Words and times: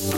Hello, 0.00 0.16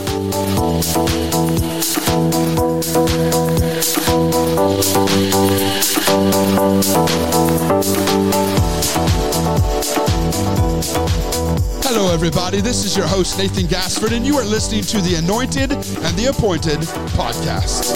everybody. 12.13 12.61
This 12.61 12.85
is 12.85 12.95
your 12.95 13.07
host, 13.07 13.37
Nathan 13.37 13.65
Gassford, 13.65 14.13
and 14.13 14.25
you 14.25 14.37
are 14.37 14.45
listening 14.45 14.83
to 14.83 15.01
the 15.01 15.15
Anointed 15.15 15.73
and 15.73 16.17
the 16.17 16.27
Appointed 16.29 16.79
podcast. 17.17 17.93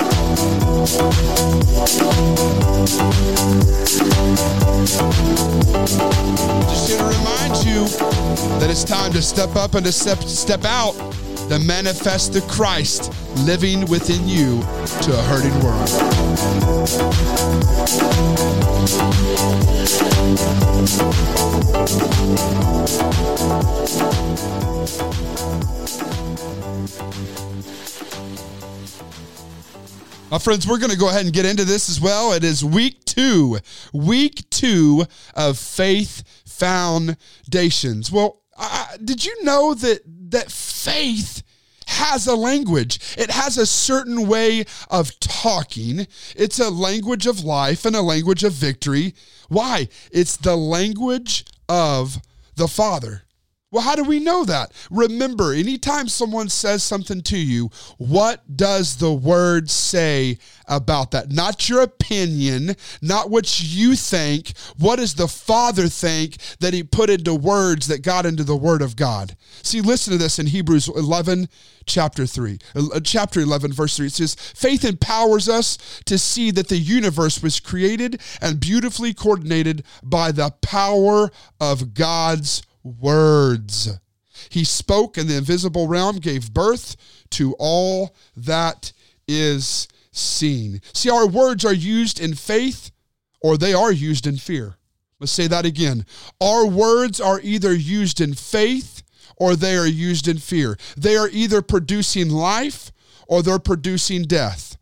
Just 6.69 6.89
here 6.89 6.97
to 6.97 7.05
remind 7.05 7.55
you 7.65 7.88
that 8.60 8.68
it's 8.69 8.83
time 8.83 9.13
to 9.13 9.21
step 9.21 9.55
up 9.55 9.75
and 9.75 9.85
to 9.85 9.93
step, 9.93 10.21
step 10.24 10.65
out 10.65 10.93
to 11.50 11.60
manifest 11.60 12.33
the 12.33 12.42
Christ 12.42 13.14
living 13.46 13.86
within 13.86 14.28
you 14.28 14.61
to 15.01 15.14
a 15.14 15.21
hurting 15.24 15.57
world. 15.64 15.88
My 30.29 30.39
friends, 30.39 30.68
we're 30.68 30.77
going 30.77 30.91
to 30.91 30.97
go 30.97 31.07
ahead 31.07 31.24
and 31.24 31.33
get 31.33 31.46
into 31.46 31.64
this 31.64 31.89
as 31.89 32.02
well. 32.02 32.33
It 32.33 32.44
is 32.44 32.64
week 32.64 33.05
two, 33.05 33.59
week 33.94 34.50
two 34.50 35.05
of 35.33 35.58
faith 35.58 36.23
foundations. 36.45 38.11
Well, 38.11 38.41
uh, 38.58 38.88
did 39.03 39.23
you 39.23 39.43
know 39.43 39.73
that 39.75 40.02
that 40.31 40.52
faith 40.52 41.43
has 41.97 42.25
a 42.25 42.35
language? 42.35 42.99
It 43.17 43.29
has 43.29 43.57
a 43.57 43.65
certain 43.65 44.27
way 44.27 44.65
of 44.89 45.19
talking. 45.19 46.07
It's 46.35 46.59
a 46.59 46.69
language 46.69 47.27
of 47.27 47.43
life 47.43 47.85
and 47.85 47.95
a 47.95 48.01
language 48.01 48.43
of 48.43 48.53
victory. 48.53 49.13
Why? 49.49 49.89
It's 50.11 50.37
the 50.37 50.55
language 50.55 51.45
of 51.69 52.17
the 52.55 52.67
Father. 52.67 53.23
Well, 53.69 53.83
how 53.83 53.95
do 53.95 54.03
we 54.05 54.19
know 54.21 54.45
that? 54.45 54.71
Remember, 54.89 55.51
anytime 55.51 56.07
someone 56.07 56.47
says 56.47 56.83
something 56.83 57.21
to 57.23 57.37
you, 57.37 57.69
what 57.97 58.55
does 58.55 58.95
the 58.95 59.11
word 59.11 59.69
say 59.69 60.37
about 60.69 61.11
that? 61.11 61.33
Not 61.33 61.67
your 61.67 61.81
opinion, 61.81 62.77
not 63.01 63.29
what 63.29 63.61
you 63.61 63.97
think. 63.97 64.53
What 64.77 64.99
does 64.99 65.15
the 65.15 65.27
Father 65.27 65.89
think 65.89 66.37
that 66.61 66.73
He 66.73 66.81
put 66.81 67.09
into 67.09 67.35
words 67.35 67.87
that 67.87 68.03
got 68.03 68.25
into 68.25 68.45
the 68.45 68.55
Word 68.55 68.81
of 68.81 68.95
God? 68.95 69.35
See, 69.63 69.81
listen 69.81 70.13
to 70.13 70.17
this 70.17 70.39
in 70.39 70.47
Hebrews 70.47 70.87
11, 70.87 71.49
chapter 71.85 72.25
3. 72.25 72.59
Uh, 72.73 73.02
chapter 73.02 73.41
11, 73.41 73.73
verse 73.73 73.97
3. 73.97 74.07
It 74.07 74.13
says, 74.13 74.35
Faith 74.35 74.85
empowers 74.85 75.49
us 75.49 75.77
to 76.05 76.17
see 76.17 76.52
that 76.52 76.69
the 76.69 76.77
universe 76.77 77.43
was 77.43 77.59
created 77.59 78.21
and 78.41 78.61
beautifully 78.61 79.13
coordinated 79.13 79.83
by 80.02 80.31
the 80.31 80.52
power 80.61 81.31
of 81.59 81.93
God's 81.93 82.61
words. 82.99 83.99
He 84.49 84.63
spoke, 84.63 85.17
and 85.17 85.30
the 85.30 85.38
invisible 85.38 85.88
realm 85.88 86.17
gave 86.17 86.53
birth 86.53 86.95
to 87.31 87.55
all 87.59 88.16
that 88.35 88.93
is 89.27 89.88
seen. 90.11 90.81
See, 90.93 91.09
our 91.09 91.27
words 91.27 91.65
are 91.65 91.73
used 91.73 92.19
in 92.19 92.33
faith 92.33 92.91
or 93.41 93.58
they 93.58 93.73
are 93.73 93.91
used 93.91 94.25
in 94.25 94.38
fear. 94.38 94.77
Let's 95.19 95.31
say 95.31 95.47
that 95.47 95.65
again. 95.65 96.05
Our 96.39 96.65
words 96.65 97.19
are 97.19 97.39
either 97.41 97.73
used 97.73 98.21
in 98.21 98.33
faith 98.33 99.03
or 99.35 99.55
they 99.55 99.75
are 99.75 99.88
used 99.88 100.27
in 100.27 100.38
fear. 100.38 100.77
They 100.95 101.15
are 101.17 101.30
either 101.30 101.61
producing 101.61 102.30
life 102.30 102.91
or 103.27 103.42
they're 103.42 103.59
producing 103.59 104.23
death. 104.23 104.77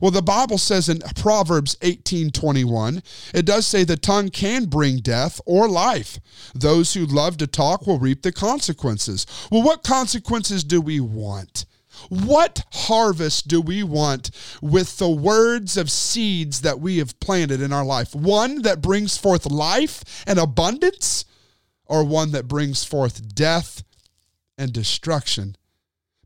Well, 0.00 0.10
the 0.10 0.22
Bible 0.22 0.58
says 0.58 0.88
in 0.88 1.00
Proverbs 1.14 1.76
18 1.82 2.30
21, 2.30 3.02
it 3.34 3.46
does 3.46 3.66
say 3.66 3.84
the 3.84 3.96
tongue 3.96 4.28
can 4.28 4.66
bring 4.66 4.98
death 4.98 5.40
or 5.46 5.68
life. 5.68 6.18
Those 6.54 6.94
who 6.94 7.06
love 7.06 7.36
to 7.38 7.46
talk 7.46 7.86
will 7.86 7.98
reap 7.98 8.22
the 8.22 8.32
consequences. 8.32 9.26
Well, 9.50 9.62
what 9.62 9.82
consequences 9.82 10.64
do 10.64 10.80
we 10.80 11.00
want? 11.00 11.66
What 12.08 12.62
harvest 12.72 13.48
do 13.48 13.60
we 13.60 13.82
want 13.82 14.30
with 14.60 14.98
the 14.98 15.08
words 15.08 15.76
of 15.76 15.90
seeds 15.90 16.60
that 16.60 16.80
we 16.80 16.98
have 16.98 17.18
planted 17.20 17.62
in 17.62 17.72
our 17.72 17.84
life? 17.84 18.14
One 18.14 18.62
that 18.62 18.82
brings 18.82 19.16
forth 19.16 19.46
life 19.46 20.24
and 20.26 20.38
abundance, 20.38 21.24
or 21.86 22.04
one 22.04 22.32
that 22.32 22.48
brings 22.48 22.84
forth 22.84 23.34
death 23.34 23.82
and 24.58 24.72
destruction? 24.72 25.56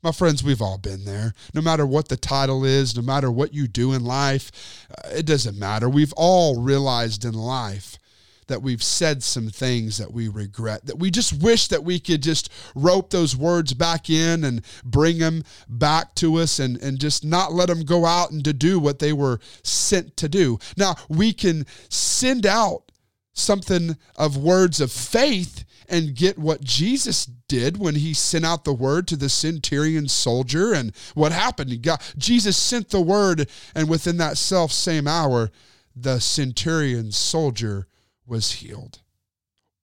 My 0.02 0.12
friends, 0.12 0.42
we've 0.42 0.62
all 0.62 0.78
been 0.78 1.04
there. 1.04 1.34
No 1.52 1.60
matter 1.60 1.86
what 1.86 2.08
the 2.08 2.16
title 2.16 2.64
is, 2.64 2.96
no 2.96 3.02
matter 3.02 3.30
what 3.30 3.52
you 3.52 3.68
do 3.68 3.92
in 3.92 4.02
life, 4.02 4.86
uh, 4.90 5.10
it 5.10 5.26
doesn't 5.26 5.58
matter. 5.58 5.90
We've 5.90 6.14
all 6.16 6.62
realized 6.62 7.24
in 7.24 7.34
life 7.34 7.98
that 8.46 8.62
we've 8.62 8.82
said 8.82 9.22
some 9.22 9.48
things 9.48 9.98
that 9.98 10.12
we 10.12 10.26
regret, 10.26 10.86
that 10.86 10.98
we 10.98 11.10
just 11.10 11.42
wish 11.42 11.68
that 11.68 11.84
we 11.84 12.00
could 12.00 12.22
just 12.22 12.50
rope 12.74 13.10
those 13.10 13.36
words 13.36 13.74
back 13.74 14.10
in 14.10 14.42
and 14.42 14.64
bring 14.82 15.18
them 15.18 15.44
back 15.68 16.14
to 16.16 16.36
us 16.36 16.58
and, 16.58 16.76
and 16.82 16.98
just 16.98 17.24
not 17.24 17.52
let 17.52 17.68
them 17.68 17.84
go 17.84 18.06
out 18.06 18.30
and 18.30 18.42
to 18.44 18.52
do 18.52 18.80
what 18.80 18.98
they 18.98 19.12
were 19.12 19.38
sent 19.62 20.16
to 20.16 20.28
do. 20.28 20.58
Now, 20.76 20.96
we 21.08 21.32
can 21.32 21.64
send 21.90 22.44
out 22.44 22.90
something 23.34 23.96
of 24.16 24.36
words 24.36 24.80
of 24.80 24.90
faith 24.90 25.64
and 25.88 26.14
get 26.14 26.38
what 26.38 26.62
Jesus 26.62 27.26
did 27.50 27.78
when 27.78 27.96
he 27.96 28.14
sent 28.14 28.46
out 28.46 28.62
the 28.62 28.72
word 28.72 29.08
to 29.08 29.16
the 29.16 29.28
centurion 29.28 30.06
soldier. 30.06 30.72
And 30.72 30.94
what 31.14 31.32
happened? 31.32 31.82
Got, 31.82 32.14
Jesus 32.16 32.56
sent 32.56 32.90
the 32.90 33.00
word, 33.00 33.50
and 33.74 33.90
within 33.90 34.18
that 34.18 34.38
self 34.38 34.70
same 34.70 35.08
hour, 35.08 35.50
the 35.94 36.20
centurion 36.20 37.10
soldier 37.10 37.88
was 38.24 38.52
healed. 38.52 39.00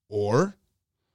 Or 0.08 0.56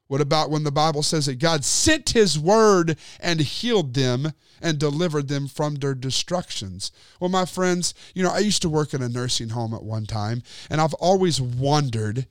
what 0.09 0.21
about 0.21 0.51
when 0.51 0.65
the 0.65 0.71
Bible 0.71 1.03
says 1.03 1.25
that 1.25 1.39
God 1.39 1.65
sent 1.65 2.11
his 2.11 2.39
word 2.39 2.99
and 3.19 3.41
healed 3.41 3.95
them 3.95 4.33
and 4.61 4.79
delivered 4.79 5.29
them 5.29 5.49
from 5.49 5.77
their 5.77 5.95
destructions? 5.95 6.93
Well, 7.19 7.31
my 7.31 7.47
friends, 7.47 7.95
you 8.15 8.23
know, 8.23 8.31
I 8.31 8.41
used 8.41 8.61
to 8.61 8.69
work 8.69 8.93
in 8.93 9.01
a 9.01 9.09
nursing 9.09 9.49
home 9.49 9.73
at 9.73 9.83
one 9.83 10.05
time, 10.05 10.43
and 10.69 10.83
I've 10.83 10.93
always 10.95 11.41
wondered 11.41 12.27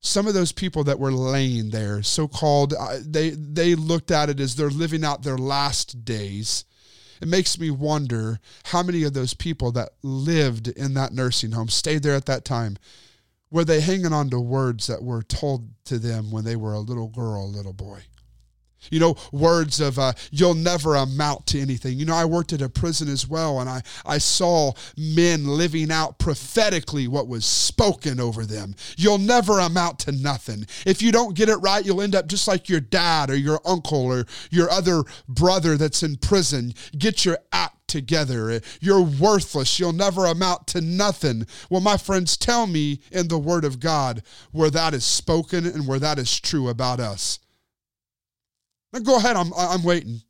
some 0.00 0.26
of 0.26 0.34
those 0.34 0.52
people 0.52 0.84
that 0.84 0.98
were 0.98 1.12
laying 1.12 1.70
there 1.70 2.02
so-called 2.02 2.74
uh, 2.78 2.98
they 3.04 3.30
they 3.30 3.74
looked 3.74 4.10
at 4.10 4.30
it 4.30 4.40
as 4.40 4.56
they're 4.56 4.70
living 4.70 5.04
out 5.04 5.22
their 5.22 5.38
last 5.38 6.04
days. 6.04 6.64
It 7.20 7.28
makes 7.28 7.58
me 7.58 7.70
wonder 7.70 8.40
how 8.64 8.82
many 8.82 9.02
of 9.02 9.12
those 9.12 9.34
people 9.34 9.72
that 9.72 9.90
lived 10.02 10.68
in 10.68 10.94
that 10.94 11.12
nursing 11.12 11.52
home 11.52 11.68
stayed 11.68 12.02
there 12.02 12.14
at 12.14 12.24
that 12.26 12.46
time 12.46 12.78
were 13.50 13.64
they 13.64 13.80
hanging 13.82 14.14
on 14.14 14.30
to 14.30 14.40
words 14.40 14.86
that 14.86 15.02
were 15.02 15.22
told 15.22 15.68
to 15.84 15.98
them 15.98 16.30
when 16.30 16.44
they 16.44 16.56
were 16.56 16.72
a 16.72 16.80
little 16.80 17.08
girl 17.08 17.44
a 17.44 17.46
little 17.46 17.74
boy 17.74 18.00
you 18.90 19.00
know, 19.00 19.16
words 19.32 19.80
of 19.80 19.98
uh, 19.98 20.12
you'll 20.30 20.54
never 20.54 20.94
amount 20.94 21.46
to 21.48 21.60
anything. 21.60 21.98
You 21.98 22.06
know, 22.06 22.14
I 22.14 22.24
worked 22.24 22.52
at 22.52 22.62
a 22.62 22.68
prison 22.68 23.08
as 23.08 23.28
well, 23.28 23.60
and 23.60 23.68
I, 23.68 23.82
I 24.04 24.18
saw 24.18 24.72
men 24.96 25.46
living 25.46 25.90
out 25.90 26.18
prophetically 26.18 27.08
what 27.08 27.28
was 27.28 27.44
spoken 27.44 28.20
over 28.20 28.46
them. 28.46 28.74
You'll 28.96 29.18
never 29.18 29.58
amount 29.58 29.98
to 30.00 30.12
nothing. 30.12 30.66
If 30.86 31.02
you 31.02 31.12
don't 31.12 31.34
get 31.34 31.48
it 31.48 31.56
right, 31.56 31.84
you'll 31.84 32.02
end 32.02 32.14
up 32.14 32.26
just 32.26 32.48
like 32.48 32.68
your 32.68 32.80
dad 32.80 33.30
or 33.30 33.36
your 33.36 33.60
uncle 33.64 34.06
or 34.06 34.24
your 34.50 34.70
other 34.70 35.02
brother 35.28 35.76
that's 35.76 36.02
in 36.02 36.16
prison. 36.16 36.74
Get 36.96 37.24
your 37.24 37.38
act 37.52 37.76
together. 37.90 38.60
You're 38.80 39.02
worthless. 39.02 39.78
You'll 39.78 39.92
never 39.92 40.24
amount 40.24 40.66
to 40.68 40.80
nothing. 40.80 41.46
Well, 41.68 41.80
my 41.80 41.96
friends, 41.96 42.36
tell 42.36 42.66
me 42.66 43.00
in 43.10 43.28
the 43.28 43.38
Word 43.38 43.64
of 43.64 43.80
God 43.80 44.22
where 44.52 44.70
that 44.70 44.94
is 44.94 45.04
spoken 45.04 45.66
and 45.66 45.86
where 45.86 45.98
that 45.98 46.18
is 46.18 46.40
true 46.40 46.68
about 46.68 47.00
us. 47.00 47.40
Now 48.92 49.00
go 49.00 49.16
ahead. 49.16 49.36
I'm 49.36 49.52
I'm 49.56 49.82
waiting. 49.82 50.22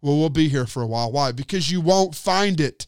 Well, 0.00 0.16
we'll 0.16 0.28
be 0.30 0.48
here 0.48 0.66
for 0.66 0.82
a 0.82 0.86
while. 0.86 1.10
Why? 1.10 1.32
Because 1.32 1.70
you 1.70 1.80
won't 1.80 2.14
find 2.14 2.60
it. 2.60 2.86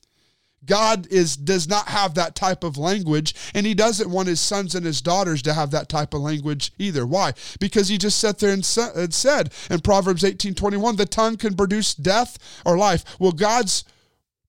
God 0.65 1.07
is 1.11 1.37
does 1.37 1.67
not 1.67 1.89
have 1.89 2.15
that 2.15 2.35
type 2.35 2.63
of 2.65 2.77
language, 2.77 3.35
and 3.55 3.65
He 3.65 3.75
doesn't 3.75 4.11
want 4.11 4.29
His 4.29 4.41
sons 4.41 4.75
and 4.75 4.85
His 4.85 5.01
daughters 5.01 5.41
to 5.43 5.55
have 5.55 5.71
that 5.71 5.89
type 5.89 6.13
of 6.13 6.21
language 6.21 6.73
either. 6.79 7.07
Why? 7.07 7.33
Because 7.59 7.89
He 7.89 7.97
just 7.97 8.19
sat 8.19 8.39
there 8.39 8.53
and, 8.53 8.65
said 8.65 9.53
in 9.71 9.81
Proverbs 9.81 10.23
eighteen 10.23 10.55
twenty 10.55 10.77
one, 10.77 10.97
the 10.97 11.07
tongue 11.07 11.37
can 11.37 11.55
produce 11.55 11.95
death 11.95 12.61
or 12.67 12.77
life. 12.77 13.05
Well, 13.19 13.33
God's 13.33 13.85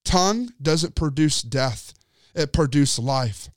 tongue 0.03 0.49
doesn't 0.61 0.95
produce 0.95 1.41
death; 1.41 1.93
it 2.35 2.51
produces 2.51 2.99
life. 2.99 3.49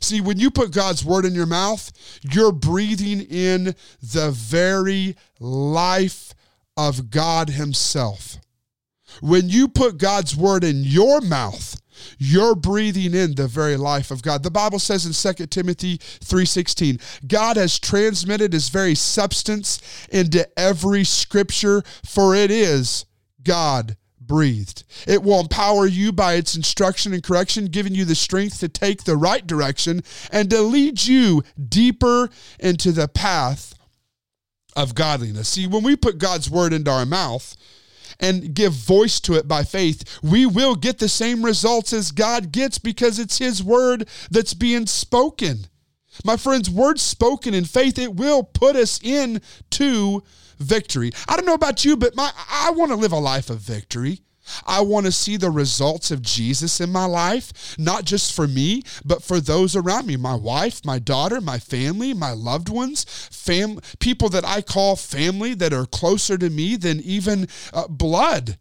See, 0.00 0.20
when 0.20 0.38
you 0.38 0.50
put 0.50 0.72
God's 0.72 1.04
word 1.04 1.24
in 1.24 1.34
your 1.34 1.46
mouth, 1.46 1.92
you're 2.22 2.52
breathing 2.52 3.20
in 3.20 3.74
the 4.02 4.30
very 4.30 5.16
life 5.40 6.34
of 6.76 7.10
God 7.10 7.50
Himself. 7.50 8.38
When 9.20 9.48
you 9.48 9.68
put 9.68 9.98
God's 9.98 10.36
word 10.36 10.64
in 10.64 10.82
your 10.82 11.20
mouth, 11.20 11.80
you're 12.18 12.54
breathing 12.54 13.14
in 13.14 13.34
the 13.34 13.46
very 13.46 13.76
life 13.76 14.10
of 14.10 14.22
God. 14.22 14.42
The 14.42 14.50
Bible 14.50 14.78
says 14.78 15.06
in 15.06 15.12
2 15.12 15.46
Timothy 15.46 15.98
3:16, 15.98 17.00
God 17.26 17.56
has 17.56 17.78
transmitted 17.78 18.52
his 18.52 18.68
very 18.68 18.94
substance 18.94 19.80
into 20.10 20.46
every 20.58 21.04
scripture, 21.04 21.82
for 22.04 22.34
it 22.34 22.50
is 22.50 23.04
God 23.42 23.96
breathed. 24.26 24.84
It 25.06 25.22
will 25.22 25.40
empower 25.40 25.86
you 25.86 26.12
by 26.12 26.34
its 26.34 26.54
instruction 26.54 27.12
and 27.12 27.22
correction, 27.22 27.66
giving 27.66 27.94
you 27.94 28.04
the 28.04 28.14
strength 28.14 28.60
to 28.60 28.68
take 28.68 29.04
the 29.04 29.16
right 29.16 29.46
direction 29.46 30.02
and 30.30 30.50
to 30.50 30.60
lead 30.62 31.04
you 31.04 31.42
deeper 31.68 32.30
into 32.58 32.92
the 32.92 33.08
path 33.08 33.74
of 34.76 34.94
godliness. 34.94 35.48
See, 35.48 35.66
when 35.66 35.82
we 35.82 35.96
put 35.96 36.18
God's 36.18 36.50
word 36.50 36.72
into 36.72 36.90
our 36.90 37.06
mouth, 37.06 37.56
and 38.20 38.54
give 38.54 38.72
voice 38.72 39.18
to 39.20 39.34
it 39.34 39.48
by 39.48 39.64
faith, 39.64 40.20
we 40.22 40.46
will 40.46 40.76
get 40.76 40.98
the 40.98 41.08
same 41.08 41.44
results 41.44 41.92
as 41.92 42.12
God 42.12 42.52
gets 42.52 42.78
because 42.78 43.18
it's 43.18 43.38
His 43.38 43.62
word 43.62 44.08
that's 44.30 44.54
being 44.54 44.86
spoken. 44.86 45.66
My 46.24 46.36
friends, 46.36 46.70
words 46.70 47.02
spoken 47.02 47.54
in 47.54 47.64
faith, 47.64 47.98
it 47.98 48.14
will 48.14 48.44
put 48.44 48.76
us 48.76 49.00
into 49.02 50.22
victory. 50.58 51.12
I 51.28 51.36
don't 51.36 51.46
know 51.46 51.54
about 51.54 51.84
you, 51.84 51.96
but 51.96 52.14
my 52.14 52.30
I 52.50 52.70
want 52.70 52.90
to 52.90 52.96
live 52.96 53.12
a 53.12 53.18
life 53.18 53.50
of 53.50 53.58
victory. 53.58 54.20
I 54.66 54.80
want 54.82 55.06
to 55.06 55.12
see 55.12 55.36
the 55.36 55.50
results 55.50 56.10
of 56.10 56.22
Jesus 56.22 56.80
in 56.80 56.92
my 56.92 57.06
life, 57.06 57.74
not 57.78 58.04
just 58.04 58.34
for 58.34 58.46
me, 58.46 58.82
but 59.04 59.22
for 59.22 59.40
those 59.40 59.74
around 59.74 60.06
me 60.06 60.16
my 60.16 60.34
wife, 60.34 60.84
my 60.84 60.98
daughter, 60.98 61.40
my 61.40 61.58
family, 61.58 62.12
my 62.12 62.32
loved 62.32 62.68
ones, 62.68 63.04
fam- 63.30 63.80
people 63.98 64.28
that 64.30 64.44
I 64.44 64.60
call 64.60 64.96
family 64.96 65.54
that 65.54 65.72
are 65.72 65.86
closer 65.86 66.36
to 66.36 66.50
me 66.50 66.76
than 66.76 67.00
even 67.00 67.48
uh, 67.72 67.88
blood. 67.88 68.58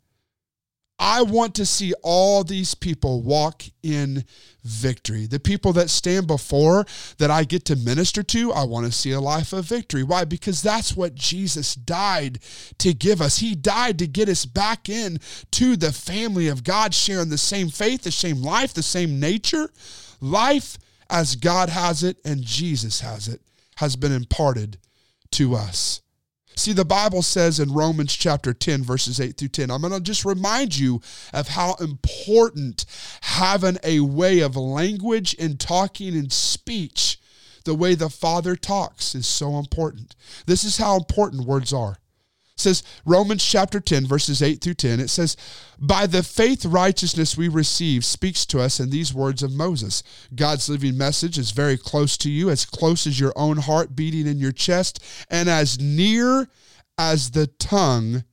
I 1.06 1.22
want 1.22 1.54
to 1.56 1.66
see 1.66 1.94
all 2.02 2.46
these 2.46 2.76
people 2.76 3.22
walk 3.24 3.66
in 3.84 4.24
victory. 4.64 5.26
The 5.26 5.38
people 5.38 5.74
that 5.74 5.90
stand 5.90 6.28
before 6.28 6.86
that 7.18 7.30
I 7.30 7.44
get 7.44 7.66
to 7.66 7.76
minister 7.76 8.24
to, 8.24 8.54
I 8.54 8.64
want 8.64 8.86
to 8.86 8.92
see 8.94 9.12
a 9.12 9.20
life 9.20 9.52
of 9.52 9.66
victory. 9.66 10.04
Why? 10.04 10.24
Because 10.24 10.62
that's 10.62 10.96
what 10.96 11.14
Jesus 11.14 11.76
died 11.76 12.40
to 12.78 12.94
give 12.94 13.20
us. 13.20 13.40
He 13.40 13.54
died 13.54 14.00
to 14.00 14.08
get 14.08 14.30
us 14.30 14.46
back 14.46 14.88
in 14.88 15.20
to 15.52 15.76
the 15.76 15.92
family 15.92 16.48
of 16.48 16.64
God, 16.64 16.94
sharing 16.94 17.28
the 17.28 17.38
same 17.38 17.68
faith, 17.68 18.04
the 18.04 18.12
same 18.12 18.42
life, 18.42 18.74
the 18.74 18.82
same 18.82 19.20
nature. 19.20 19.74
Life 20.22 20.78
as 21.10 21.36
God 21.36 21.68
has 21.68 22.02
it 22.02 22.16
and 22.24 22.44
Jesus 22.44 23.02
has 23.02 23.28
it 23.28 23.42
has 23.76 23.98
been 23.98 24.14
imparted 24.14 24.78
to 25.32 25.54
us. 25.54 26.03
See, 26.56 26.74
the 26.74 26.86
Bible 26.86 27.22
says 27.22 27.60
in 27.60 27.74
Romans 27.74 28.14
chapter 28.14 28.54
10, 28.54 28.84
verses 28.84 29.20
8 29.20 29.38
through 29.38 29.48
10, 29.50 29.72
I'm 29.72 29.82
going 29.82 29.94
to 29.94 30.00
just 30.00 30.26
remind 30.26 30.78
you 30.78 31.02
of 31.34 31.50
how 31.50 31.76
important 31.76 32.86
having 33.22 33.78
a 33.84 34.02
way 34.02 34.40
of 34.40 34.56
language 34.56 35.36
and 35.40 35.60
talking 35.60 36.16
and 36.16 36.32
speech, 36.32 37.20
the 37.66 37.76
way 37.76 37.96
the 37.96 38.10
Father 38.10 38.56
talks, 38.56 39.16
is 39.16 39.26
so 39.28 39.58
important. 39.58 40.16
This 40.46 40.64
is 40.64 40.78
how 40.78 40.96
important 40.96 41.48
words 41.48 41.74
are. 41.74 41.98
It 42.56 42.62
says 42.62 42.84
Romans 43.06 43.44
chapter 43.44 43.80
10 43.80 44.06
verses 44.06 44.44
8 44.44 44.62
through 44.62 44.76
10 44.76 45.00
it 45.00 45.10
says 45.10 45.36
by 45.80 46.06
the 46.06 46.22
faith 46.22 46.66
righteousness 46.66 47.36
we 47.36 47.48
receive 47.48 48.06
speaks 48.06 48.46
to 48.46 48.60
us 48.60 48.80
in 48.80 48.92
these 48.92 49.14
words 49.14 49.42
of 49.42 49.52
Moses 49.52 50.04
God's 50.36 50.70
living 50.70 50.96
message 50.96 51.40
is 51.40 51.50
very 51.50 51.78
close 51.78 52.16
to 52.18 52.30
you 52.30 52.52
as 52.52 52.66
close 52.66 53.08
as 53.08 53.20
your 53.20 53.34
own 53.36 53.58
heart 53.58 53.96
beating 53.96 54.28
in 54.28 54.38
your 54.38 54.52
chest 54.52 55.04
and 55.30 55.50
as 55.50 55.80
near 55.80 56.48
as 56.98 57.32
the 57.32 57.48
tongue 57.48 58.24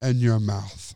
and 0.00 0.18
your 0.18 0.40
mouth 0.40 0.94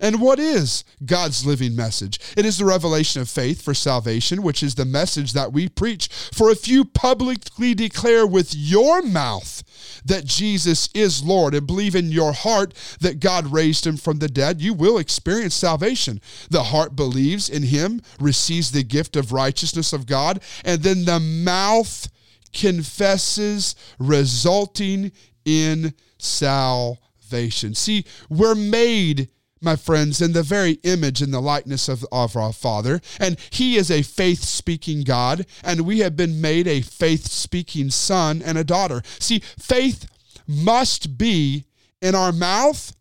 and 0.00 0.20
what 0.20 0.38
is 0.38 0.84
God's 1.04 1.46
living 1.46 1.76
message? 1.76 2.18
It 2.36 2.44
is 2.44 2.58
the 2.58 2.64
revelation 2.64 3.22
of 3.22 3.28
faith 3.28 3.62
for 3.62 3.74
salvation, 3.74 4.42
which 4.42 4.62
is 4.62 4.74
the 4.74 4.84
message 4.84 5.32
that 5.32 5.52
we 5.52 5.68
preach. 5.68 6.08
For 6.08 6.50
if 6.50 6.66
you 6.66 6.84
publicly 6.84 7.74
declare 7.74 8.26
with 8.26 8.54
your 8.54 9.02
mouth 9.02 9.62
that 10.04 10.24
Jesus 10.24 10.88
is 10.94 11.24
Lord 11.24 11.54
and 11.54 11.66
believe 11.66 11.94
in 11.94 12.10
your 12.10 12.32
heart 12.32 12.74
that 13.00 13.20
God 13.20 13.46
raised 13.52 13.86
him 13.86 13.96
from 13.96 14.18
the 14.18 14.28
dead, 14.28 14.60
you 14.60 14.74
will 14.74 14.98
experience 14.98 15.54
salvation. 15.54 16.20
The 16.50 16.64
heart 16.64 16.94
believes 16.94 17.48
in 17.48 17.62
him, 17.62 18.02
receives 18.20 18.70
the 18.70 18.82
gift 18.82 19.16
of 19.16 19.32
righteousness 19.32 19.92
of 19.92 20.06
God, 20.06 20.42
and 20.64 20.82
then 20.82 21.04
the 21.04 21.20
mouth 21.20 22.08
confesses, 22.52 23.74
resulting 23.98 25.12
in 25.44 25.94
salvation. 26.18 27.74
See, 27.74 28.04
we're 28.28 28.54
made 28.54 29.28
my 29.64 29.76
friends, 29.76 30.20
in 30.20 30.32
the 30.32 30.42
very 30.42 30.72
image 30.82 31.22
and 31.22 31.32
the 31.32 31.40
likeness 31.40 31.88
of, 31.88 32.04
of 32.12 32.36
our 32.36 32.52
Father. 32.52 33.00
And 33.18 33.36
He 33.50 33.76
is 33.76 33.90
a 33.90 34.02
faith 34.02 34.42
speaking 34.42 35.02
God, 35.02 35.46
and 35.62 35.80
we 35.80 36.00
have 36.00 36.16
been 36.16 36.40
made 36.40 36.68
a 36.68 36.82
faith 36.82 37.26
speaking 37.28 37.90
son 37.90 38.42
and 38.44 38.58
a 38.58 38.64
daughter. 38.64 39.02
See, 39.18 39.40
faith 39.40 40.06
must 40.46 41.16
be 41.18 41.64
in 42.00 42.14
our 42.14 42.32
mouth 42.32 42.94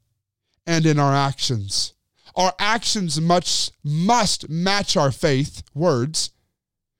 and 0.65 0.85
in 0.85 0.97
our 0.97 1.13
actions. 1.13 1.93
Our 2.35 2.53
actions 2.57 3.21
must, 3.21 3.73
must 3.83 4.49
match 4.49 4.97
our 4.97 5.11
faith 5.11 5.61
words. 5.75 6.31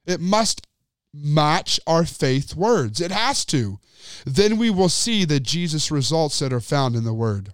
It 0.06 0.20
must 0.20 0.68
match 1.14 1.80
our 1.88 2.06
faith 2.06 2.56
words. 2.56 3.00
It 3.00 3.12
has 3.12 3.46
to. 3.46 3.80
Then 4.26 4.58
we 4.58 4.70
will 4.70 4.90
see 4.90 5.26
the 5.26 5.40
Jesus 5.40 5.92
results 5.92 6.40
that 6.40 6.54
are 6.54 6.60
found 6.60 6.96
in 6.96 7.04
the 7.04 7.14
Word. 7.14 7.54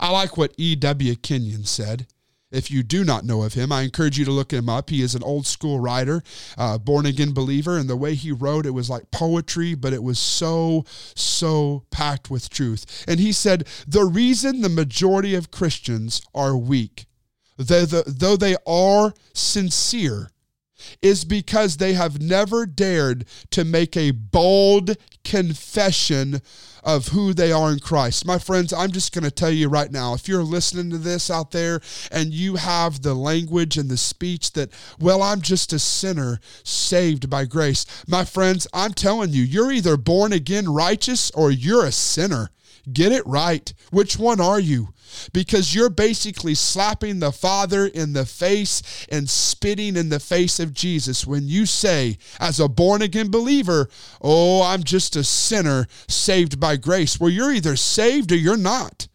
I 0.00 0.10
like 0.10 0.36
what 0.38 0.54
E.W. 0.56 1.14
Kenyon 1.16 1.64
said. 1.64 2.06
If 2.50 2.70
you 2.70 2.82
do 2.82 3.04
not 3.04 3.24
know 3.24 3.42
of 3.42 3.54
him, 3.54 3.70
I 3.70 3.82
encourage 3.82 4.18
you 4.18 4.24
to 4.24 4.32
look 4.32 4.52
him 4.52 4.68
up. 4.68 4.90
He 4.90 5.02
is 5.02 5.14
an 5.14 5.22
old 5.22 5.46
school 5.46 5.78
writer, 5.78 6.22
uh, 6.58 6.78
born 6.78 7.06
again 7.06 7.32
believer, 7.32 7.78
and 7.78 7.88
the 7.88 7.96
way 7.96 8.14
he 8.14 8.32
wrote 8.32 8.66
it 8.66 8.70
was 8.70 8.90
like 8.90 9.12
poetry, 9.12 9.74
but 9.74 9.92
it 9.92 10.02
was 10.02 10.18
so, 10.18 10.84
so 11.14 11.84
packed 11.90 12.28
with 12.28 12.50
truth. 12.50 13.04
And 13.06 13.20
he 13.20 13.30
said, 13.30 13.68
The 13.86 14.04
reason 14.04 14.62
the 14.62 14.68
majority 14.68 15.36
of 15.36 15.52
Christians 15.52 16.22
are 16.34 16.56
weak, 16.56 17.06
though, 17.56 17.84
though 17.84 18.36
they 18.36 18.56
are 18.66 19.14
sincere, 19.32 20.30
is 21.02 21.24
because 21.24 21.76
they 21.76 21.94
have 21.94 22.20
never 22.20 22.66
dared 22.66 23.24
to 23.50 23.64
make 23.64 23.96
a 23.96 24.10
bold 24.10 24.96
confession 25.24 26.40
of 26.82 27.08
who 27.08 27.34
they 27.34 27.52
are 27.52 27.70
in 27.72 27.78
Christ. 27.78 28.26
My 28.26 28.38
friends, 28.38 28.72
I'm 28.72 28.90
just 28.90 29.12
going 29.12 29.24
to 29.24 29.30
tell 29.30 29.50
you 29.50 29.68
right 29.68 29.90
now 29.90 30.14
if 30.14 30.28
you're 30.28 30.42
listening 30.42 30.90
to 30.90 30.98
this 30.98 31.30
out 31.30 31.50
there 31.50 31.80
and 32.10 32.32
you 32.32 32.56
have 32.56 33.02
the 33.02 33.14
language 33.14 33.76
and 33.76 33.90
the 33.90 33.96
speech 33.96 34.52
that, 34.52 34.70
well, 34.98 35.22
I'm 35.22 35.40
just 35.40 35.72
a 35.72 35.78
sinner 35.78 36.40
saved 36.64 37.28
by 37.28 37.44
grace, 37.44 37.84
my 38.08 38.24
friends, 38.24 38.66
I'm 38.72 38.94
telling 38.94 39.30
you, 39.30 39.42
you're 39.42 39.72
either 39.72 39.96
born 39.96 40.32
again 40.32 40.72
righteous 40.72 41.30
or 41.32 41.50
you're 41.50 41.84
a 41.84 41.92
sinner. 41.92 42.50
Get 42.92 43.12
it 43.12 43.26
right. 43.26 43.72
Which 43.90 44.18
one 44.18 44.40
are 44.40 44.60
you? 44.60 44.88
Because 45.32 45.74
you're 45.74 45.90
basically 45.90 46.54
slapping 46.54 47.18
the 47.18 47.32
Father 47.32 47.86
in 47.86 48.12
the 48.12 48.26
face 48.26 49.06
and 49.10 49.28
spitting 49.28 49.96
in 49.96 50.08
the 50.08 50.20
face 50.20 50.60
of 50.60 50.72
Jesus 50.72 51.26
when 51.26 51.48
you 51.48 51.66
say, 51.66 52.18
as 52.38 52.60
a 52.60 52.68
born 52.68 53.02
again 53.02 53.30
believer, 53.30 53.88
Oh, 54.20 54.62
I'm 54.62 54.84
just 54.84 55.16
a 55.16 55.24
sinner 55.24 55.86
saved 56.08 56.60
by 56.60 56.76
grace. 56.76 57.18
Well, 57.18 57.30
you're 57.30 57.52
either 57.52 57.76
saved 57.76 58.32
or 58.32 58.36
you're 58.36 58.56
not. 58.56 59.08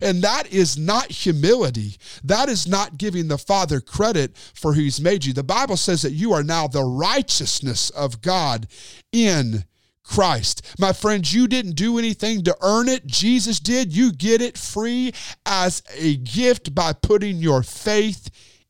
And 0.00 0.22
that 0.22 0.50
is 0.52 0.78
not 0.78 1.10
humility. 1.10 1.96
That 2.24 2.48
is 2.48 2.66
not 2.66 2.96
giving 2.96 3.28
the 3.28 3.38
Father 3.38 3.80
credit 3.80 4.36
for 4.54 4.72
who 4.72 4.80
He's 4.80 5.00
made 5.00 5.24
you. 5.24 5.32
The 5.32 5.44
Bible 5.44 5.76
says 5.76 6.02
that 6.02 6.12
you 6.12 6.32
are 6.32 6.42
now 6.42 6.66
the 6.66 6.84
righteousness 6.84 7.90
of 7.90 8.22
God 8.22 8.66
in 9.12 9.64
Christ. 10.12 10.74
My 10.78 10.92
friends, 10.92 11.32
you 11.32 11.48
didn't 11.48 11.72
do 11.72 11.98
anything 11.98 12.44
to 12.44 12.54
earn 12.60 12.86
it. 12.86 13.06
Jesus 13.06 13.58
did. 13.58 13.96
You 13.96 14.12
get 14.12 14.42
it 14.42 14.58
free 14.58 15.12
as 15.46 15.82
a 15.96 16.16
gift 16.16 16.74
by 16.74 16.92
putting 16.92 17.38
your 17.38 17.62
faith 17.62 18.28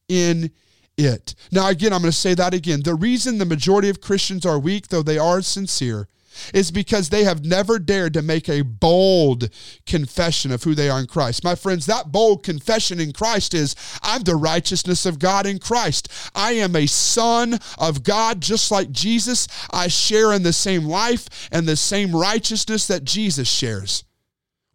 in 0.08 0.52
it. 0.96 1.34
Now, 1.50 1.68
again, 1.68 1.92
I'm 1.92 2.00
going 2.00 2.12
to 2.12 2.16
say 2.16 2.34
that 2.34 2.54
again. 2.54 2.82
The 2.84 2.94
reason 2.94 3.38
the 3.38 3.44
majority 3.44 3.88
of 3.88 4.00
Christians 4.00 4.46
are 4.46 4.56
weak, 4.56 4.86
though 4.86 5.02
they 5.02 5.18
are 5.18 5.42
sincere, 5.42 6.06
is 6.52 6.70
because 6.70 7.08
they 7.08 7.24
have 7.24 7.44
never 7.44 7.78
dared 7.78 8.14
to 8.14 8.22
make 8.22 8.48
a 8.48 8.62
bold 8.62 9.48
confession 9.86 10.52
of 10.52 10.62
who 10.62 10.74
they 10.74 10.88
are 10.88 11.00
in 11.00 11.06
Christ. 11.06 11.44
My 11.44 11.54
friends, 11.54 11.86
that 11.86 12.12
bold 12.12 12.42
confession 12.42 13.00
in 13.00 13.12
Christ 13.12 13.54
is 13.54 13.74
I'm 14.02 14.22
the 14.22 14.36
righteousness 14.36 15.06
of 15.06 15.18
God 15.18 15.46
in 15.46 15.58
Christ. 15.58 16.08
I 16.34 16.52
am 16.52 16.76
a 16.76 16.86
son 16.86 17.58
of 17.78 18.02
God 18.02 18.40
just 18.40 18.70
like 18.70 18.90
Jesus. 18.90 19.48
I 19.70 19.88
share 19.88 20.32
in 20.32 20.42
the 20.42 20.52
same 20.52 20.84
life 20.84 21.48
and 21.50 21.66
the 21.66 21.76
same 21.76 22.14
righteousness 22.14 22.86
that 22.86 23.04
Jesus 23.04 23.48
shares. 23.48 24.04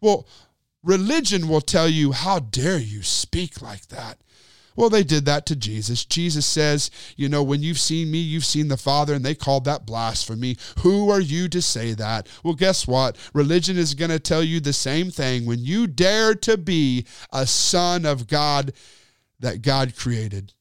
Well, 0.00 0.26
religion 0.82 1.48
will 1.48 1.60
tell 1.60 1.88
you, 1.88 2.12
How 2.12 2.38
dare 2.38 2.78
you 2.78 3.02
speak 3.02 3.60
like 3.60 3.88
that? 3.88 4.18
Well, 4.78 4.90
they 4.90 5.02
did 5.02 5.24
that 5.24 5.44
to 5.46 5.56
Jesus. 5.56 6.04
Jesus 6.04 6.46
says, 6.46 6.92
You 7.16 7.28
know, 7.28 7.42
when 7.42 7.64
you've 7.64 7.80
seen 7.80 8.12
me, 8.12 8.18
you've 8.18 8.44
seen 8.44 8.68
the 8.68 8.76
Father, 8.76 9.12
and 9.12 9.24
they 9.24 9.34
called 9.34 9.64
that 9.64 9.84
blasphemy. 9.84 10.56
Who 10.82 11.10
are 11.10 11.18
you 11.18 11.48
to 11.48 11.60
say 11.60 11.94
that? 11.94 12.28
Well, 12.44 12.54
guess 12.54 12.86
what? 12.86 13.16
Religion 13.34 13.76
is 13.76 13.94
going 13.94 14.12
to 14.12 14.20
tell 14.20 14.44
you 14.44 14.60
the 14.60 14.72
same 14.72 15.10
thing. 15.10 15.46
When 15.46 15.58
you 15.58 15.88
dare 15.88 16.36
to 16.36 16.56
be 16.56 17.06
a 17.32 17.44
son 17.44 18.06
of 18.06 18.28
God 18.28 18.72
that 19.40 19.62
God 19.62 19.96
created. 19.96 20.54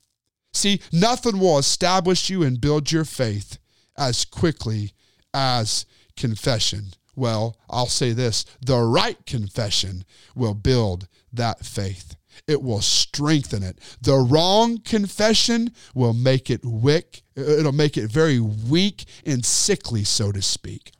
See, 0.51 0.81
nothing 0.91 1.38
will 1.38 1.59
establish 1.59 2.27
you 2.27 2.41
and 2.41 2.59
build 2.59 2.91
your 2.91 3.05
faith 3.05 3.59
as 3.95 4.25
quickly 4.25 4.93
as 5.31 5.86
confession 6.15 6.88
Well, 7.15 7.55
I'll 7.69 7.86
say 7.86 8.13
this 8.13 8.45
the 8.65 8.79
right 8.79 9.24
confession 9.27 10.05
will 10.33 10.55
build 10.55 11.07
that 11.31 11.63
faith. 11.63 12.15
It 12.48 12.62
will 12.62 12.82
strengthen 12.82 13.63
it. 13.63 13.79
The 14.01 14.15
wrong 14.17 14.79
confession 14.79 15.72
will 15.94 16.13
make 16.13 16.50
it 16.50 16.62
wick. 16.63 17.24
It'll 17.36 17.72
make 17.72 17.98
it 17.98 18.10
very 18.10 18.39
weak 18.39 19.06
and 19.25 19.46
sickly, 19.46 20.03
so 20.03 20.32
to 20.32 20.41
speak. 20.41 20.91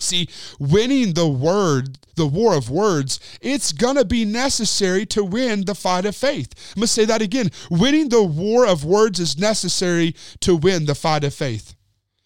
See, 0.00 0.28
winning 0.58 1.14
the 1.14 1.28
word, 1.28 1.98
the 2.14 2.26
war 2.26 2.54
of 2.54 2.70
words, 2.70 3.18
it's 3.40 3.72
going 3.72 3.96
to 3.96 4.04
be 4.04 4.24
necessary 4.24 5.04
to 5.06 5.24
win 5.24 5.64
the 5.64 5.74
fight 5.74 6.04
of 6.04 6.14
faith. 6.14 6.54
I'm 6.70 6.80
going 6.80 6.86
to 6.86 6.92
say 6.92 7.04
that 7.04 7.22
again. 7.22 7.50
Winning 7.70 8.08
the 8.08 8.22
war 8.22 8.66
of 8.66 8.84
words 8.84 9.18
is 9.18 9.38
necessary 9.38 10.14
to 10.40 10.54
win 10.54 10.86
the 10.86 10.94
fight 10.94 11.24
of 11.24 11.34
faith. 11.34 11.74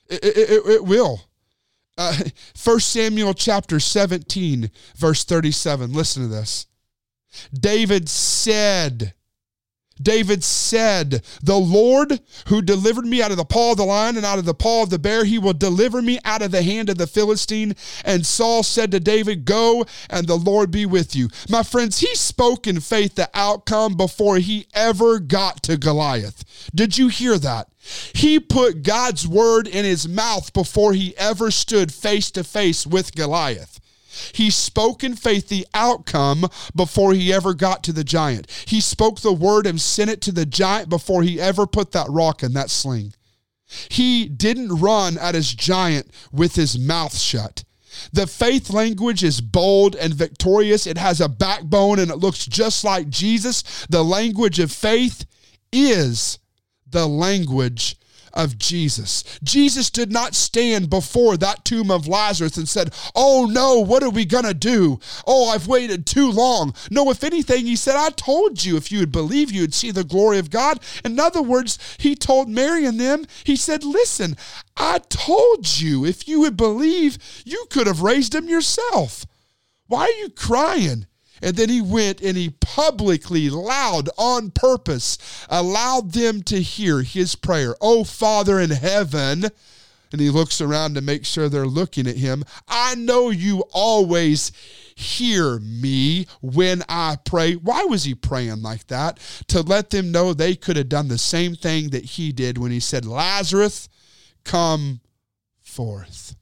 It, 0.08 0.24
it, 0.24 0.66
it 0.66 0.84
will. 0.84 1.22
Uh, 1.96 2.16
1 2.62 2.80
Samuel 2.80 3.34
chapter 3.34 3.80
17, 3.80 4.70
verse 4.96 5.24
37. 5.24 5.92
Listen 5.92 6.22
to 6.22 6.28
this. 6.28 6.66
David 7.52 8.08
said, 8.08 9.14
David 10.02 10.42
said, 10.42 11.22
The 11.42 11.58
Lord 11.58 12.20
who 12.46 12.62
delivered 12.62 13.06
me 13.06 13.22
out 13.22 13.30
of 13.30 13.36
the 13.36 13.44
paw 13.44 13.72
of 13.72 13.76
the 13.76 13.84
lion 13.84 14.16
and 14.16 14.26
out 14.26 14.38
of 14.38 14.44
the 14.44 14.54
paw 14.54 14.82
of 14.82 14.90
the 14.90 14.98
bear, 14.98 15.24
he 15.24 15.38
will 15.38 15.52
deliver 15.52 16.02
me 16.02 16.18
out 16.24 16.42
of 16.42 16.50
the 16.50 16.62
hand 16.62 16.88
of 16.88 16.98
the 16.98 17.06
Philistine. 17.06 17.74
And 18.04 18.26
Saul 18.26 18.62
said 18.62 18.90
to 18.92 19.00
David, 19.00 19.44
Go 19.44 19.84
and 20.10 20.26
the 20.26 20.36
Lord 20.36 20.70
be 20.70 20.86
with 20.86 21.14
you. 21.14 21.28
My 21.48 21.62
friends, 21.62 21.98
he 21.98 22.14
spoke 22.14 22.66
in 22.66 22.80
faith 22.80 23.14
the 23.14 23.30
outcome 23.34 23.96
before 23.96 24.38
he 24.38 24.66
ever 24.74 25.18
got 25.18 25.62
to 25.64 25.76
Goliath. 25.76 26.70
Did 26.74 26.98
you 26.98 27.08
hear 27.08 27.38
that? 27.38 27.68
He 28.14 28.38
put 28.38 28.82
God's 28.82 29.26
word 29.26 29.66
in 29.66 29.84
his 29.84 30.08
mouth 30.08 30.52
before 30.52 30.92
he 30.92 31.16
ever 31.16 31.50
stood 31.50 31.92
face 31.92 32.30
to 32.32 32.44
face 32.44 32.86
with 32.86 33.14
Goliath. 33.14 33.80
He 34.32 34.50
spoke 34.50 35.02
in 35.04 35.16
faith 35.16 35.48
the 35.48 35.66
outcome 35.74 36.46
before 36.74 37.14
he 37.14 37.32
ever 37.32 37.54
got 37.54 37.82
to 37.84 37.92
the 37.92 38.04
giant. 38.04 38.50
He 38.66 38.80
spoke 38.80 39.20
the 39.20 39.32
word 39.32 39.66
and 39.66 39.80
sent 39.80 40.10
it 40.10 40.20
to 40.22 40.32
the 40.32 40.46
giant 40.46 40.88
before 40.88 41.22
he 41.22 41.40
ever 41.40 41.66
put 41.66 41.92
that 41.92 42.08
rock 42.08 42.42
in 42.42 42.52
that 42.54 42.70
sling. 42.70 43.14
He 43.88 44.26
didn't 44.26 44.80
run 44.80 45.16
at 45.18 45.34
his 45.34 45.52
giant 45.54 46.10
with 46.30 46.54
his 46.54 46.78
mouth 46.78 47.16
shut. 47.16 47.64
The 48.12 48.26
faith 48.26 48.70
language 48.70 49.22
is 49.22 49.40
bold 49.40 49.96
and 49.96 50.14
victorious. 50.14 50.86
It 50.86 50.98
has 50.98 51.20
a 51.20 51.28
backbone 51.28 51.98
and 51.98 52.10
it 52.10 52.16
looks 52.16 52.46
just 52.46 52.84
like 52.84 53.08
Jesus. 53.08 53.86
The 53.88 54.02
language 54.02 54.58
of 54.58 54.72
faith 54.72 55.26
is 55.72 56.38
the 56.88 57.06
language 57.06 57.96
of 58.34 58.58
Jesus. 58.58 59.24
Jesus 59.42 59.90
did 59.90 60.12
not 60.12 60.34
stand 60.34 60.90
before 60.90 61.36
that 61.36 61.64
tomb 61.64 61.90
of 61.90 62.08
Lazarus 62.08 62.56
and 62.56 62.68
said, 62.68 62.94
Oh 63.14 63.46
no, 63.50 63.80
what 63.80 64.02
are 64.02 64.10
we 64.10 64.24
going 64.24 64.44
to 64.44 64.54
do? 64.54 65.00
Oh, 65.26 65.50
I've 65.50 65.66
waited 65.66 66.06
too 66.06 66.30
long. 66.30 66.74
No, 66.90 67.10
if 67.10 67.24
anything, 67.24 67.66
he 67.66 67.76
said, 67.76 67.96
I 67.96 68.10
told 68.10 68.64
you 68.64 68.76
if 68.76 68.90
you 68.90 69.00
would 69.00 69.12
believe, 69.12 69.50
you 69.50 69.62
would 69.62 69.74
see 69.74 69.90
the 69.90 70.04
glory 70.04 70.38
of 70.38 70.50
God. 70.50 70.80
In 71.04 71.18
other 71.18 71.42
words, 71.42 71.78
he 71.98 72.14
told 72.14 72.48
Mary 72.48 72.84
and 72.84 72.98
them, 72.98 73.26
he 73.44 73.56
said, 73.56 73.84
Listen, 73.84 74.36
I 74.76 74.98
told 75.08 75.80
you 75.80 76.04
if 76.04 76.26
you 76.26 76.40
would 76.40 76.56
believe, 76.56 77.18
you 77.44 77.66
could 77.70 77.86
have 77.86 78.02
raised 78.02 78.34
him 78.34 78.48
yourself. 78.48 79.26
Why 79.86 80.04
are 80.04 80.20
you 80.22 80.30
crying? 80.30 81.06
And 81.42 81.56
then 81.56 81.68
he 81.68 81.82
went 81.82 82.22
and 82.22 82.36
he 82.36 82.50
publicly, 82.60 83.50
loud, 83.50 84.08
on 84.16 84.50
purpose, 84.52 85.18
allowed 85.50 86.12
them 86.12 86.42
to 86.44 86.62
hear 86.62 87.02
his 87.02 87.34
prayer. 87.34 87.74
Oh, 87.80 88.04
Father 88.04 88.60
in 88.60 88.70
heaven. 88.70 89.46
And 90.12 90.20
he 90.20 90.30
looks 90.30 90.60
around 90.60 90.94
to 90.94 91.00
make 91.00 91.24
sure 91.24 91.48
they're 91.48 91.66
looking 91.66 92.06
at 92.06 92.18
him. 92.18 92.44
I 92.68 92.94
know 92.94 93.30
you 93.30 93.64
always 93.72 94.52
hear 94.94 95.58
me 95.58 96.26
when 96.42 96.82
I 96.88 97.16
pray. 97.24 97.54
Why 97.54 97.84
was 97.84 98.04
he 98.04 98.14
praying 98.14 98.60
like 98.60 98.86
that? 98.88 99.18
To 99.48 99.62
let 99.62 99.90
them 99.90 100.12
know 100.12 100.34
they 100.34 100.54
could 100.54 100.76
have 100.76 100.90
done 100.90 101.08
the 101.08 101.18
same 101.18 101.54
thing 101.54 101.90
that 101.90 102.04
he 102.04 102.30
did 102.30 102.58
when 102.58 102.70
he 102.70 102.80
said, 102.80 103.06
Lazarus, 103.06 103.88
come 104.44 105.00
forth. 105.62 106.36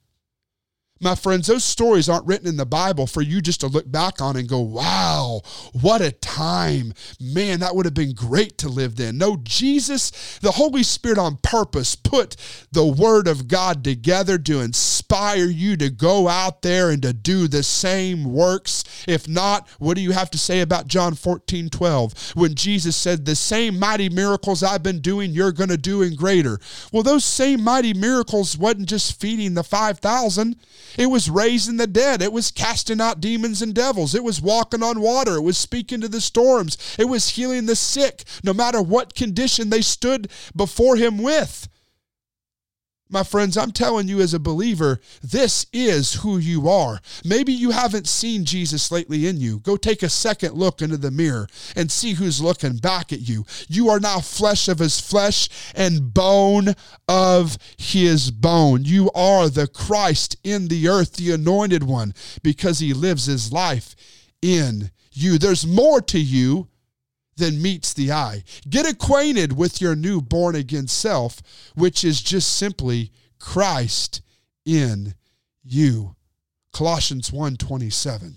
My 1.03 1.15
friends, 1.15 1.47
those 1.47 1.65
stories 1.65 2.11
aren't 2.11 2.27
written 2.27 2.47
in 2.47 2.59
the 2.59 2.67
Bible 2.67 3.07
for 3.07 3.23
you 3.23 3.41
just 3.41 3.61
to 3.61 3.69
look 3.69 3.91
back 3.91 4.21
on 4.21 4.37
and 4.37 4.47
go, 4.47 4.61
wow, 4.61 5.41
what 5.81 6.03
a 6.03 6.13
time. 6.13 6.93
Man, 7.19 7.61
that 7.61 7.75
would 7.75 7.87
have 7.87 7.95
been 7.95 8.13
great 8.13 8.59
to 8.59 8.69
live 8.69 8.97
then. 8.97 9.17
No, 9.17 9.39
Jesus, 9.43 10.39
the 10.43 10.51
Holy 10.51 10.83
Spirit 10.83 11.17
on 11.17 11.39
purpose 11.39 11.97
put 11.97 12.37
the 12.71 12.85
Word 12.85 13.29
of 13.29 13.49
God 13.49 13.83
together 13.83 14.37
to 14.37 14.61
inspire 14.61 15.47
you 15.47 15.75
to 15.79 15.89
go 15.89 16.29
out 16.29 16.61
there 16.61 16.91
and 16.91 17.01
to 17.01 17.15
do 17.15 17.49
the 17.49 17.63
same 17.63 18.25
works. 18.25 18.85
If 19.09 19.27
not, 19.27 19.67
what 19.79 19.95
do 19.95 20.03
you 20.03 20.11
have 20.11 20.31
to 20.33 20.39
say 20.39 20.61
about 20.61 20.87
John 20.87 21.15
14, 21.15 21.71
12? 21.71 22.33
When 22.37 22.55
Jesus 22.55 22.95
said, 22.95 23.25
The 23.25 23.37
same 23.37 23.79
mighty 23.79 24.11
miracles 24.11 24.63
I've 24.63 24.83
been 24.83 25.01
doing, 25.01 25.31
you're 25.31 25.51
going 25.51 25.71
to 25.71 25.79
do 25.79 26.03
in 26.03 26.15
greater. 26.15 26.61
Well, 26.93 27.03
those 27.03 27.25
same 27.25 27.65
mighty 27.65 27.95
miracles 27.95 28.59
wasn't 28.59 28.91
just 28.91 29.19
feeding 29.19 29.55
the 29.55 29.65
5,000. 29.65 30.57
It 30.99 31.07
was 31.07 31.31
raising 31.31 31.77
the 31.77 31.87
dead. 31.87 32.23
It 32.23 32.33
was 32.33 32.51
casting 32.51 33.01
out 33.01 33.21
demons 33.21 33.63
and 33.63 33.75
devils. 33.75 34.15
It 34.15 34.25
was 34.25 34.43
walking 34.43 34.83
on 34.83 35.01
water. 35.01 35.37
It 35.37 35.43
was 35.43 35.59
speaking 35.59 36.01
to 36.01 36.09
the 36.09 36.21
storms. 36.21 36.77
It 36.99 37.09
was 37.09 37.31
healing 37.31 37.67
the 37.67 37.77
sick, 37.77 38.25
no 38.45 38.53
matter 38.53 38.83
what 38.83 39.15
condition 39.15 39.71
they 39.71 39.83
stood 39.83 40.31
before 40.55 40.97
him 40.97 41.19
with. 41.19 41.69
My 43.13 43.25
friends, 43.25 43.57
I'm 43.57 43.73
telling 43.73 44.07
you 44.07 44.21
as 44.21 44.35
a 44.35 44.39
believer, 44.39 45.01
this 45.21 45.67
is 45.73 46.15
who 46.15 46.39
you 46.39 46.69
are. 46.69 47.01
Maybe 47.25 47.53
you 47.53 47.73
haven't 47.73 48.07
seen 48.07 48.45
Jesus 48.45 48.93
lately 48.93 49.27
in 49.27 49.39
you. 49.39 49.59
Go 49.59 49.77
take 49.77 50.05
a 50.05 50.09
second 50.09 50.55
look 50.55 50.81
into 50.81 50.97
the 50.97 51.11
mirror 51.11 51.49
and 51.75 51.91
see 51.91 52.13
who's 52.13 52.41
looking 52.41 52.77
back 52.77 53.13
at 53.13 53.29
you. 53.29 53.45
You 53.69 53.89
are 53.89 53.99
now 53.99 54.21
flesh 54.21 54.69
of 54.69 54.79
his 54.79 55.01
flesh 55.01 55.49
and 55.75 56.15
bone 56.15 56.75
of 57.09 57.59
his 57.77 58.31
bone. 58.31 58.85
You 58.85 59.11
are 59.13 59.49
the 59.49 59.67
Christ 59.67 60.37
in 60.45 60.69
the 60.69 60.87
earth, 60.87 61.15
the 61.15 61.33
anointed 61.33 61.83
one, 61.83 62.15
because 62.45 62.79
he 62.79 62.95
lives 62.95 63.27
his 63.27 63.53
life 63.53 63.97
in 64.41 64.93
you. 65.13 65.37
There's 65.37 65.67
more 65.67 66.01
to 66.03 66.21
you 66.21 66.69
than 67.41 67.61
meets 67.61 67.93
the 67.93 68.13
eye. 68.13 68.45
Get 68.69 68.89
acquainted 68.89 69.57
with 69.57 69.81
your 69.81 69.97
new 69.97 70.21
born 70.21 70.55
again 70.55 70.87
self, 70.87 71.43
which 71.75 72.05
is 72.05 72.23
just 72.23 72.57
simply 72.57 73.11
Christ 73.41 74.21
in 74.65 75.15
you. 75.65 76.15
Colossians 76.73 77.31
1:27. 77.31 78.37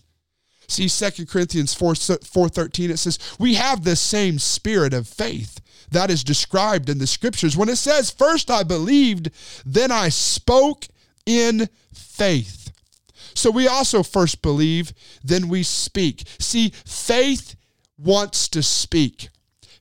See 0.68 0.88
2 0.88 1.26
Corinthians 1.26 1.74
4, 1.74 1.94
4.13, 1.94 2.90
it 2.90 2.98
says, 2.98 3.20
we 3.38 3.56
have 3.56 3.84
the 3.84 3.98
same 3.98 4.40
spirit 4.40 4.94
of 4.94 5.08
faith 5.08 5.60
that 5.92 6.10
is 6.10 6.24
described 6.24 6.90
in 6.90 6.98
the 6.98 7.06
scriptures. 7.06 7.58
When 7.58 7.70
it 7.70 7.76
says, 7.76 8.10
first 8.10 8.50
I 8.50 8.64
believed, 8.64 9.30
then 9.66 9.92
I 9.92 10.10
spoke 10.10 10.88
in 11.26 11.70
faith. 11.94 12.72
So 13.36 13.52
we 13.52 13.68
also 13.68 14.04
first 14.04 14.42
believe, 14.42 14.94
then 15.24 15.50
we 15.50 15.64
speak. 15.64 16.24
See, 16.40 16.70
faith 16.70 17.56
wants 17.98 18.48
to 18.50 18.64
speak, 18.64 19.30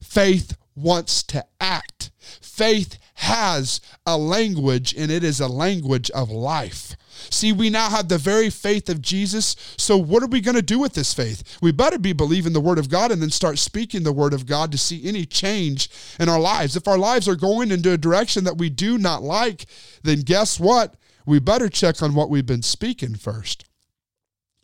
faith 0.02 0.56
wants 0.74 1.22
to 1.24 1.44
act. 1.60 2.10
Faith 2.40 2.98
has 3.14 3.80
a 4.04 4.16
language, 4.16 4.94
and 4.94 5.10
it 5.10 5.22
is 5.22 5.40
a 5.40 5.48
language 5.48 6.10
of 6.10 6.30
life. 6.30 6.96
See, 7.30 7.52
we 7.52 7.70
now 7.70 7.88
have 7.88 8.08
the 8.08 8.18
very 8.18 8.50
faith 8.50 8.88
of 8.88 9.00
Jesus. 9.00 9.54
So, 9.78 9.96
what 9.96 10.22
are 10.22 10.28
we 10.28 10.40
going 10.40 10.56
to 10.56 10.62
do 10.62 10.78
with 10.78 10.94
this 10.94 11.14
faith? 11.14 11.58
We 11.62 11.72
better 11.72 11.98
be 11.98 12.12
believing 12.12 12.52
the 12.52 12.60
Word 12.60 12.78
of 12.78 12.88
God 12.88 13.10
and 13.10 13.22
then 13.22 13.30
start 13.30 13.58
speaking 13.58 14.02
the 14.02 14.12
Word 14.12 14.32
of 14.32 14.46
God 14.46 14.72
to 14.72 14.78
see 14.78 15.06
any 15.06 15.24
change 15.24 15.88
in 16.18 16.28
our 16.28 16.40
lives. 16.40 16.76
If 16.76 16.88
our 16.88 16.98
lives 16.98 17.28
are 17.28 17.36
going 17.36 17.70
into 17.70 17.92
a 17.92 17.98
direction 17.98 18.44
that 18.44 18.58
we 18.58 18.70
do 18.70 18.98
not 18.98 19.22
like, 19.22 19.66
then 20.02 20.20
guess 20.20 20.58
what? 20.58 20.94
We 21.24 21.38
better 21.38 21.68
check 21.68 22.02
on 22.02 22.14
what 22.14 22.30
we've 22.30 22.46
been 22.46 22.62
speaking 22.62 23.14
first. 23.14 23.64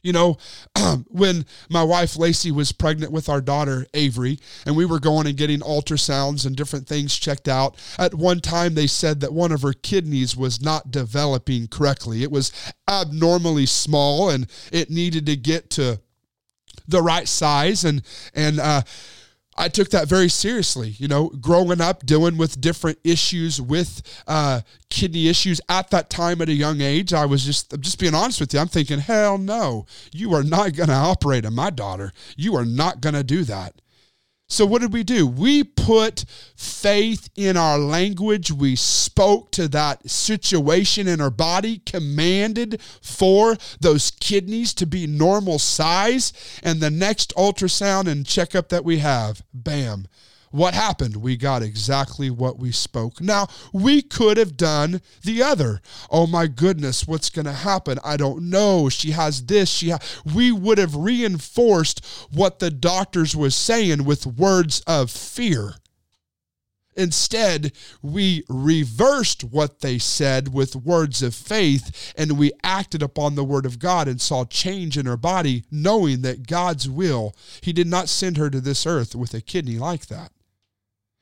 You 0.02 0.12
know, 0.12 0.38
when 1.08 1.44
my 1.68 1.82
wife 1.82 2.16
Lacey 2.16 2.50
was 2.50 2.72
pregnant 2.72 3.12
with 3.12 3.28
our 3.28 3.40
daughter 3.40 3.86
Avery, 3.94 4.38
and 4.64 4.76
we 4.76 4.84
were 4.84 5.00
going 5.00 5.26
and 5.26 5.36
getting 5.36 5.60
ultrasounds 5.60 6.46
and 6.46 6.56
different 6.56 6.86
things 6.86 7.18
checked 7.18 7.48
out, 7.48 7.76
at 7.98 8.14
one 8.14 8.40
time 8.40 8.74
they 8.74 8.86
said 8.86 9.20
that 9.20 9.32
one 9.32 9.52
of 9.52 9.62
her 9.62 9.72
kidneys 9.72 10.36
was 10.36 10.62
not 10.62 10.90
developing 10.90 11.66
correctly. 11.66 12.22
It 12.22 12.30
was 12.30 12.52
abnormally 12.88 13.66
small 13.66 14.30
and 14.30 14.46
it 14.72 14.90
needed 14.90 15.26
to 15.26 15.36
get 15.36 15.70
to 15.70 16.00
the 16.86 17.02
right 17.02 17.28
size. 17.28 17.84
And, 17.84 18.02
and, 18.34 18.60
uh, 18.60 18.82
I 19.58 19.68
took 19.68 19.90
that 19.90 20.08
very 20.08 20.28
seriously. 20.28 20.90
You 20.98 21.08
know, 21.08 21.28
growing 21.28 21.80
up, 21.80 22.06
dealing 22.06 22.36
with 22.38 22.60
different 22.60 22.98
issues 23.02 23.60
with 23.60 24.02
uh, 24.28 24.60
kidney 24.88 25.28
issues 25.28 25.60
at 25.68 25.90
that 25.90 26.08
time 26.08 26.40
at 26.40 26.48
a 26.48 26.54
young 26.54 26.80
age, 26.80 27.12
I 27.12 27.26
was 27.26 27.44
just, 27.44 27.72
I'm 27.72 27.80
just 27.80 27.98
being 27.98 28.14
honest 28.14 28.40
with 28.40 28.54
you. 28.54 28.60
I'm 28.60 28.68
thinking, 28.68 29.00
hell 29.00 29.36
no, 29.36 29.86
you 30.12 30.32
are 30.34 30.44
not 30.44 30.74
going 30.74 30.88
to 30.88 30.94
operate 30.94 31.44
on 31.44 31.54
my 31.54 31.70
daughter. 31.70 32.12
You 32.36 32.54
are 32.56 32.64
not 32.64 33.00
going 33.00 33.14
to 33.14 33.24
do 33.24 33.42
that. 33.44 33.74
So, 34.50 34.64
what 34.64 34.80
did 34.80 34.94
we 34.94 35.04
do? 35.04 35.26
We 35.26 35.62
put 35.62 36.24
faith 36.56 37.28
in 37.36 37.58
our 37.58 37.78
language. 37.78 38.50
We 38.50 38.76
spoke 38.76 39.50
to 39.52 39.68
that 39.68 40.08
situation 40.08 41.06
in 41.06 41.20
our 41.20 41.30
body, 41.30 41.82
commanded 41.84 42.80
for 43.02 43.58
those 43.78 44.10
kidneys 44.10 44.72
to 44.74 44.86
be 44.86 45.06
normal 45.06 45.58
size. 45.58 46.32
And 46.62 46.80
the 46.80 46.90
next 46.90 47.34
ultrasound 47.36 48.08
and 48.08 48.24
checkup 48.24 48.70
that 48.70 48.84
we 48.84 48.98
have, 48.98 49.42
bam, 49.52 50.08
what 50.50 50.74
happened? 50.74 51.16
We 51.16 51.36
got 51.36 51.62
exactly 51.62 52.30
what 52.30 52.58
we 52.58 52.72
spoke. 52.72 53.20
Now, 53.20 53.48
we 53.72 54.02
could 54.02 54.36
have 54.36 54.56
done 54.56 55.00
the 55.22 55.42
other. 55.42 55.80
Oh 56.10 56.26
my 56.26 56.46
goodness, 56.46 57.06
what's 57.06 57.30
going 57.30 57.46
to 57.46 57.52
happen? 57.52 57.98
I 58.04 58.16
don't 58.16 58.50
know. 58.50 58.88
She 58.88 59.10
has 59.12 59.44
this. 59.46 59.68
She 59.68 59.90
ha-. 59.90 59.98
we 60.34 60.52
would 60.52 60.78
have 60.78 60.96
reinforced 60.96 62.04
what 62.32 62.58
the 62.58 62.70
doctors 62.70 63.36
was 63.36 63.54
saying 63.54 64.04
with 64.04 64.26
words 64.26 64.80
of 64.86 65.10
fear. 65.10 65.74
Instead, 66.98 67.70
we 68.02 68.42
reversed 68.48 69.44
what 69.44 69.80
they 69.80 69.98
said 69.98 70.52
with 70.52 70.74
words 70.74 71.22
of 71.22 71.32
faith 71.32 72.12
and 72.18 72.36
we 72.36 72.50
acted 72.64 73.02
upon 73.02 73.36
the 73.36 73.44
word 73.44 73.64
of 73.64 73.78
God 73.78 74.08
and 74.08 74.20
saw 74.20 74.44
change 74.44 74.98
in 74.98 75.06
her 75.06 75.16
body, 75.16 75.62
knowing 75.70 76.22
that 76.22 76.48
God's 76.48 76.88
will, 76.90 77.36
He 77.60 77.72
did 77.72 77.86
not 77.86 78.08
send 78.08 78.36
her 78.36 78.50
to 78.50 78.60
this 78.60 78.84
earth 78.84 79.14
with 79.14 79.32
a 79.32 79.40
kidney 79.40 79.78
like 79.78 80.06
that. 80.06 80.32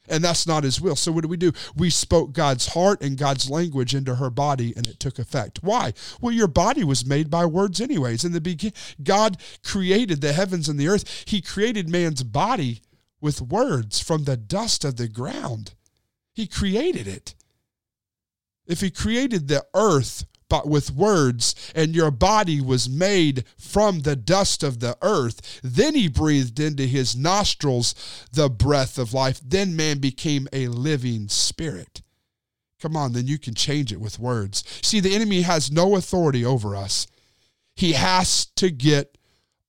And 0.08 0.22
that's 0.22 0.46
not 0.46 0.64
his 0.64 0.80
will. 0.80 0.96
So 0.96 1.12
what 1.12 1.22
do 1.22 1.28
we 1.28 1.36
do? 1.36 1.52
We 1.74 1.90
spoke 1.90 2.32
God's 2.32 2.68
heart 2.68 3.02
and 3.02 3.18
God's 3.18 3.50
language 3.50 3.94
into 3.94 4.16
her 4.16 4.30
body 4.30 4.72
and 4.76 4.86
it 4.86 5.00
took 5.00 5.18
effect. 5.18 5.62
Why? 5.62 5.92
Well, 6.20 6.32
your 6.32 6.48
body 6.48 6.84
was 6.84 7.06
made 7.06 7.30
by 7.30 7.46
words 7.46 7.80
anyways. 7.80 8.24
In 8.24 8.32
the 8.32 8.40
beginning, 8.40 8.74
God 9.02 9.38
created 9.64 10.20
the 10.20 10.32
heavens 10.32 10.68
and 10.68 10.78
the 10.78 10.88
earth. 10.88 11.24
He 11.26 11.40
created 11.40 11.88
man's 11.88 12.22
body 12.22 12.82
with 13.20 13.40
words 13.40 14.00
from 14.00 14.24
the 14.24 14.36
dust 14.36 14.84
of 14.84 14.96
the 14.96 15.08
ground. 15.08 15.74
He 16.32 16.46
created 16.46 17.08
it. 17.08 17.34
If 18.66 18.80
he 18.80 18.90
created 18.90 19.48
the 19.48 19.64
earth 19.74 20.24
but 20.48 20.68
with 20.68 20.92
words, 20.92 21.54
and 21.74 21.94
your 21.94 22.10
body 22.10 22.60
was 22.60 22.88
made 22.88 23.44
from 23.58 24.00
the 24.00 24.16
dust 24.16 24.62
of 24.62 24.80
the 24.80 24.96
earth. 25.02 25.60
Then 25.62 25.94
he 25.94 26.08
breathed 26.08 26.60
into 26.60 26.86
his 26.86 27.16
nostrils 27.16 27.94
the 28.32 28.48
breath 28.48 28.98
of 28.98 29.12
life. 29.12 29.40
Then 29.44 29.76
man 29.76 29.98
became 29.98 30.48
a 30.52 30.68
living 30.68 31.28
spirit. 31.28 32.02
Come 32.80 32.96
on, 32.96 33.12
then 33.12 33.26
you 33.26 33.38
can 33.38 33.54
change 33.54 33.92
it 33.92 34.00
with 34.00 34.18
words. 34.18 34.62
See, 34.82 35.00
the 35.00 35.14
enemy 35.14 35.42
has 35.42 35.70
no 35.70 35.96
authority 35.96 36.44
over 36.44 36.76
us. 36.76 37.06
He 37.74 37.92
has 37.92 38.46
to 38.56 38.70
get 38.70 39.15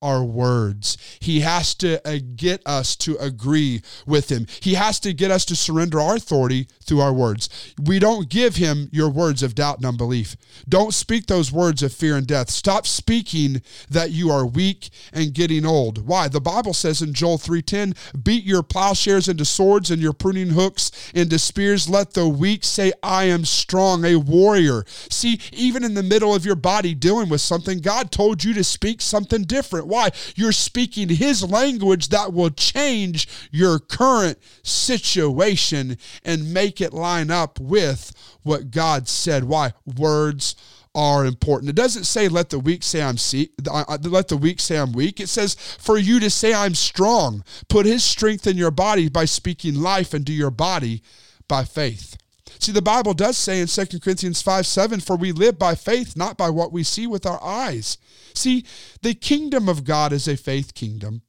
our 0.01 0.23
words. 0.23 0.97
He 1.19 1.39
has 1.39 1.73
to 1.75 2.05
uh, 2.07 2.19
get 2.35 2.61
us 2.65 2.95
to 2.97 3.17
agree 3.17 3.81
with 4.05 4.31
him. 4.31 4.45
He 4.59 4.75
has 4.75 4.99
to 4.99 5.13
get 5.13 5.31
us 5.31 5.43
to 5.45 5.55
surrender 5.55 5.99
our 5.99 6.15
authority 6.15 6.67
through 6.83 7.01
our 7.01 7.13
words. 7.13 7.73
We 7.81 7.97
don't 7.97 8.29
give 8.29 8.57
him 8.57 8.89
your 8.91 9.09
words 9.09 9.41
of 9.41 9.55
doubt 9.55 9.77
and 9.77 9.85
unbelief. 9.85 10.37
Don't 10.69 10.93
speak 10.93 11.25
those 11.25 11.51
words 11.51 11.81
of 11.81 11.93
fear 11.93 12.15
and 12.15 12.27
death. 12.27 12.51
Stop 12.51 12.85
speaking 12.85 13.61
that 13.89 14.11
you 14.11 14.29
are 14.29 14.45
weak 14.45 14.89
and 15.11 15.33
getting 15.33 15.65
old. 15.65 16.07
Why? 16.07 16.27
The 16.27 16.41
Bible 16.41 16.73
says 16.73 17.01
in 17.01 17.13
Joel 17.13 17.39
3:10, 17.39 17.95
"Beat 18.21 18.43
your 18.43 18.63
plowshares 18.63 19.27
into 19.27 19.45
swords 19.45 19.89
and 19.89 20.01
your 20.01 20.13
pruning 20.13 20.49
hooks 20.49 20.91
into 21.13 21.39
spears. 21.39 21.89
Let 21.89 22.13
the 22.13 22.27
weak 22.27 22.63
say, 22.63 22.93
I 23.01 23.25
am 23.25 23.45
strong, 23.45 24.05
a 24.05 24.17
warrior." 24.17 24.85
See, 25.09 25.39
even 25.51 25.83
in 25.83 25.95
the 25.95 26.03
middle 26.03 26.35
of 26.35 26.45
your 26.45 26.55
body 26.55 26.93
dealing 26.93 27.29
with 27.29 27.41
something, 27.41 27.79
God 27.79 28.11
told 28.11 28.43
you 28.43 28.53
to 28.53 28.63
speak 28.63 29.01
something 29.01 29.43
different 29.43 29.86
why? 29.87 30.11
You're 30.35 30.51
speaking 30.51 31.09
his 31.09 31.43
language 31.43 32.09
that 32.09 32.33
will 32.33 32.49
change 32.49 33.27
your 33.51 33.79
current 33.79 34.37
situation 34.63 35.97
and 36.23 36.53
make 36.53 36.81
it 36.81 36.93
line 36.93 37.31
up 37.31 37.59
with 37.59 38.13
what 38.43 38.71
God 38.71 39.07
said. 39.07 39.45
Why? 39.45 39.73
Words 39.85 40.55
are 40.97 41.25
important. 41.25 41.69
It 41.69 41.75
doesn't 41.75 42.05
say 42.05 42.27
let 42.27 42.49
the 42.49 42.59
weak 42.59 42.81
say 42.81 43.03
I'm 43.03 43.17
see, 43.17 43.51
uh, 43.69 43.83
uh, 43.87 43.97
let 44.01 44.29
the 44.29 44.37
weak 44.37 44.59
say 44.59 44.77
I'm 44.77 44.93
weak. 44.93 45.19
It 45.19 45.29
says 45.29 45.53
for 45.53 45.97
you 45.97 46.19
to 46.19 46.29
say 46.29 46.53
I'm 46.53 46.73
strong. 46.73 47.43
Put 47.69 47.85
his 47.85 48.03
strength 48.03 48.47
in 48.47 48.57
your 48.57 48.71
body 48.71 49.07
by 49.07 49.25
speaking 49.25 49.75
life 49.75 50.15
into 50.15 50.33
your 50.33 50.49
body 50.49 51.03
by 51.47 51.65
faith. 51.65 52.17
See, 52.59 52.71
the 52.71 52.81
Bible 52.81 53.13
does 53.13 53.37
say 53.37 53.59
in 53.59 53.67
2 53.67 53.99
Corinthians 53.99 54.41
5 54.41 54.65
7, 54.65 54.99
for 54.99 55.15
we 55.15 55.31
live 55.31 55.59
by 55.59 55.75
faith, 55.75 56.15
not 56.15 56.37
by 56.37 56.49
what 56.49 56.71
we 56.71 56.83
see 56.83 57.07
with 57.07 57.25
our 57.25 57.41
eyes. 57.43 57.97
See, 58.33 58.65
the 59.01 59.13
kingdom 59.13 59.67
of 59.69 59.83
God 59.83 60.13
is 60.13 60.27
a 60.27 60.37
faith 60.37 60.73
kingdom. 60.73 61.21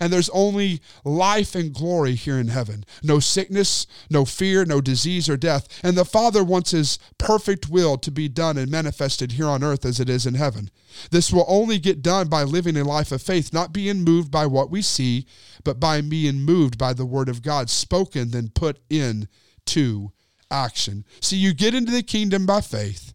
And 0.00 0.12
there's 0.12 0.28
only 0.30 0.80
life 1.04 1.54
and 1.54 1.72
glory 1.72 2.16
here 2.16 2.38
in 2.38 2.48
heaven. 2.48 2.84
No 3.02 3.20
sickness, 3.20 3.86
no 4.10 4.24
fear, 4.24 4.64
no 4.64 4.80
disease 4.80 5.28
or 5.28 5.36
death. 5.36 5.68
And 5.82 5.96
the 5.96 6.04
Father 6.04 6.42
wants 6.42 6.72
His 6.72 6.98
perfect 7.18 7.68
will 7.68 7.96
to 7.98 8.10
be 8.10 8.28
done 8.28 8.58
and 8.58 8.70
manifested 8.70 9.32
here 9.32 9.46
on 9.46 9.62
earth 9.62 9.84
as 9.84 10.00
it 10.00 10.10
is 10.10 10.26
in 10.26 10.34
heaven. 10.34 10.70
This 11.10 11.32
will 11.32 11.44
only 11.46 11.78
get 11.78 12.02
done 12.02 12.28
by 12.28 12.42
living 12.42 12.76
a 12.76 12.84
life 12.84 13.12
of 13.12 13.22
faith, 13.22 13.52
not 13.52 13.72
being 13.72 14.02
moved 14.02 14.30
by 14.30 14.46
what 14.46 14.70
we 14.70 14.82
see, 14.82 15.26
but 15.62 15.78
by 15.78 16.00
being 16.00 16.40
moved 16.40 16.76
by 16.76 16.92
the 16.92 17.06
Word 17.06 17.28
of 17.28 17.42
God, 17.42 17.70
spoken, 17.70 18.32
then 18.32 18.48
put 18.48 18.80
into 18.90 20.10
action. 20.50 21.04
See, 21.20 21.36
you 21.36 21.54
get 21.54 21.74
into 21.74 21.92
the 21.92 22.02
kingdom 22.02 22.46
by 22.46 22.60
faith 22.60 23.14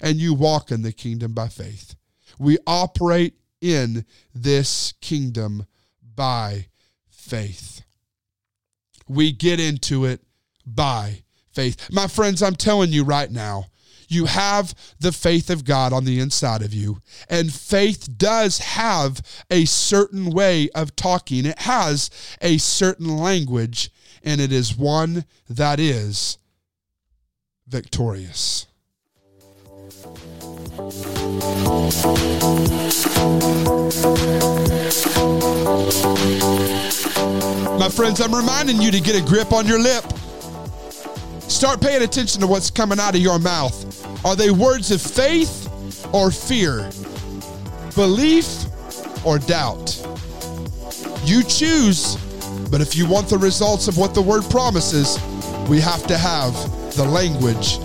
and 0.00 0.16
you 0.16 0.34
walk 0.34 0.70
in 0.70 0.82
the 0.82 0.92
kingdom 0.92 1.32
by 1.32 1.48
faith. 1.48 1.94
We 2.38 2.58
operate 2.66 3.34
in 3.60 4.04
this 4.34 4.92
kingdom 5.00 5.66
by 6.14 6.66
faith. 7.10 7.82
We 9.08 9.32
get 9.32 9.60
into 9.60 10.04
it 10.04 10.20
by 10.64 11.22
faith. 11.52 11.90
My 11.90 12.06
friends, 12.06 12.42
I'm 12.42 12.56
telling 12.56 12.92
you 12.92 13.04
right 13.04 13.30
now, 13.30 13.66
you 14.08 14.26
have 14.26 14.74
the 15.00 15.12
faith 15.12 15.50
of 15.50 15.64
God 15.64 15.92
on 15.92 16.04
the 16.04 16.20
inside 16.20 16.62
of 16.62 16.72
you. 16.72 17.00
And 17.28 17.52
faith 17.52 18.16
does 18.16 18.58
have 18.58 19.20
a 19.50 19.64
certain 19.64 20.30
way 20.30 20.68
of 20.74 20.94
talking, 20.94 21.46
it 21.46 21.60
has 21.60 22.10
a 22.40 22.58
certain 22.58 23.16
language, 23.16 23.90
and 24.22 24.40
it 24.40 24.52
is 24.52 24.76
one 24.76 25.24
that 25.48 25.80
is 25.80 26.38
victorious. 27.66 28.66
My 37.78 37.88
friends, 37.88 38.20
I'm 38.20 38.34
reminding 38.34 38.80
you 38.80 38.90
to 38.90 39.00
get 39.00 39.20
a 39.20 39.24
grip 39.24 39.52
on 39.52 39.66
your 39.66 39.80
lip. 39.80 40.04
Start 41.42 41.80
paying 41.80 42.02
attention 42.02 42.40
to 42.40 42.46
what's 42.46 42.70
coming 42.70 43.00
out 43.00 43.14
of 43.14 43.20
your 43.20 43.38
mouth. 43.38 44.24
Are 44.24 44.36
they 44.36 44.50
words 44.50 44.90
of 44.90 45.02
faith 45.02 45.68
or 46.12 46.30
fear? 46.30 46.88
Belief 47.94 48.64
or 49.26 49.38
doubt? 49.38 49.96
You 51.24 51.42
choose, 51.42 52.16
but 52.70 52.80
if 52.80 52.96
you 52.96 53.08
want 53.08 53.28
the 53.28 53.38
results 53.38 53.88
of 53.88 53.98
what 53.98 54.14
the 54.14 54.22
word 54.22 54.44
promises, 54.50 55.18
we 55.68 55.80
have 55.80 56.06
to 56.06 56.16
have 56.16 56.54
the 56.96 57.04
language 57.04 57.76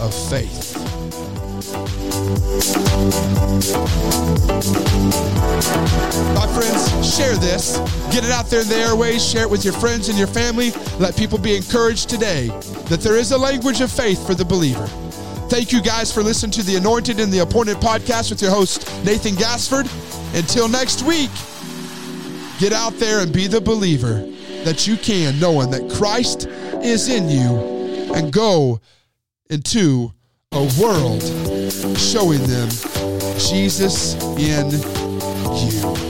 of 0.00 0.12
faith. 0.28 0.74
My 6.34 6.48
friends, 6.48 7.16
share 7.16 7.36
this. 7.36 7.78
Get 8.12 8.24
it 8.24 8.32
out 8.32 8.46
there 8.46 8.62
in 8.62 8.68
the 8.68 8.74
airways. 8.74 9.24
Share 9.24 9.42
it 9.42 9.50
with 9.50 9.64
your 9.64 9.74
friends 9.74 10.08
and 10.08 10.18
your 10.18 10.26
family. 10.26 10.72
Let 10.98 11.16
people 11.16 11.38
be 11.38 11.54
encouraged 11.54 12.08
today 12.08 12.48
that 12.88 12.98
there 13.02 13.16
is 13.16 13.30
a 13.30 13.38
language 13.38 13.80
of 13.82 13.92
faith 13.92 14.26
for 14.26 14.34
the 14.34 14.44
believer. 14.44 14.86
Thank 15.48 15.70
you 15.70 15.80
guys 15.80 16.12
for 16.12 16.24
listening 16.24 16.50
to 16.52 16.64
the 16.64 16.74
Anointed 16.74 17.20
and 17.20 17.32
the 17.32 17.38
Appointed 17.38 17.76
podcast 17.76 18.30
with 18.30 18.42
your 18.42 18.50
host, 18.50 18.80
Nathan 19.04 19.36
Gassford. 19.36 19.86
Until 20.36 20.66
next 20.66 21.02
week, 21.02 21.30
get 22.58 22.72
out 22.72 22.94
there 22.98 23.20
and 23.20 23.32
be 23.32 23.46
the 23.46 23.60
believer 23.60 24.26
that 24.64 24.88
you 24.88 24.96
can, 24.96 25.38
knowing 25.38 25.70
that 25.70 25.88
Christ 25.88 26.48
is 26.82 27.08
in 27.08 27.28
you 27.28 27.75
and 28.16 28.32
go 28.32 28.80
into 29.50 30.10
a 30.52 30.62
world 30.80 31.22
showing 31.98 32.42
them 32.44 32.68
Jesus 33.38 34.14
in 34.38 34.70
you. 35.54 36.06